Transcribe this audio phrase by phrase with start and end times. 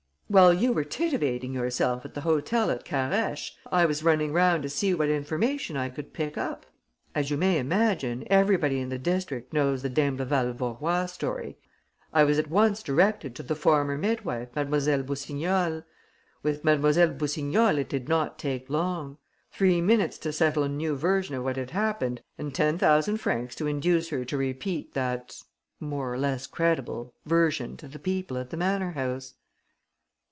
[0.31, 4.69] While you were titivating yourself at the hotel at Carhaix, I was running round to
[4.69, 6.65] see what information I could pick up.
[7.13, 11.57] As you may imagine, everybody in the district knows the d'Imbleval Vaurois story.
[12.13, 15.03] I was at once directed to the former midwife, Mlle.
[15.03, 15.83] Boussignol.
[16.43, 16.79] With Mlle.
[17.11, 19.17] Boussignol it did not take long.
[19.51, 23.53] Three minutes to settle a new version of what had happened and ten thousand francs
[23.55, 25.35] to induce her to repeat that...
[25.81, 27.13] more or less credible...
[27.25, 29.33] version to the people at the manor house."